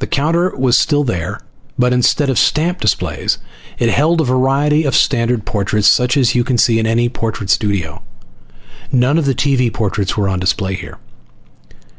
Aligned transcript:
The 0.00 0.06
counter 0.06 0.54
was 0.54 0.76
still 0.78 1.04
there, 1.04 1.40
but 1.78 1.94
instead 1.94 2.28
of 2.28 2.38
stamp 2.38 2.82
displays 2.82 3.38
it 3.78 3.88
held 3.88 4.20
a 4.20 4.24
variety 4.24 4.84
of 4.84 4.94
standard 4.94 5.46
portraits 5.46 5.88
such 5.88 6.18
as 6.18 6.34
you 6.34 6.44
can 6.44 6.58
see 6.58 6.78
in 6.78 6.86
any 6.86 7.08
portrait 7.08 7.48
studio. 7.48 8.02
None 8.92 9.16
of 9.16 9.24
the 9.24 9.34
TV 9.34 9.72
portraits 9.72 10.18
were 10.18 10.28
on 10.28 10.38
display 10.38 10.74
here. 10.74 10.98